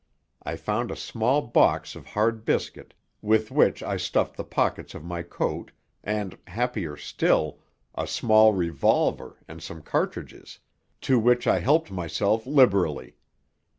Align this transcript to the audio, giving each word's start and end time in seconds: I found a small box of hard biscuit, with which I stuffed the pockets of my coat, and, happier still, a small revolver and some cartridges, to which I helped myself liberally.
I 0.41 0.55
found 0.55 0.89
a 0.89 0.95
small 0.95 1.43
box 1.43 1.95
of 1.95 2.07
hard 2.07 2.43
biscuit, 2.43 2.95
with 3.21 3.51
which 3.51 3.83
I 3.83 3.97
stuffed 3.97 4.35
the 4.35 4.43
pockets 4.43 4.95
of 4.95 5.03
my 5.05 5.21
coat, 5.21 5.71
and, 6.03 6.35
happier 6.47 6.97
still, 6.97 7.59
a 7.93 8.07
small 8.07 8.51
revolver 8.51 9.37
and 9.47 9.61
some 9.61 9.83
cartridges, 9.83 10.57
to 11.01 11.19
which 11.19 11.45
I 11.45 11.59
helped 11.59 11.91
myself 11.91 12.47
liberally. 12.47 13.15